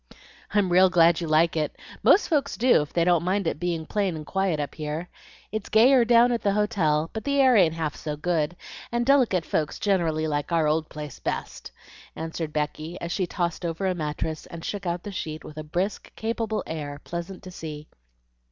[0.55, 3.85] "I'm real glad you like it; most folks do, if they don't mind it being
[3.85, 5.09] plain and quiet up here.
[5.51, 8.55] It's gayer down at the hotel, but the air ain't half so good,
[8.91, 11.71] and delicate folks generally like our old place best,"
[12.15, 15.63] answered Becky, as she tossed over a mattress and shook out the sheet with a
[15.63, 17.87] brisk, capable air pleasant to see.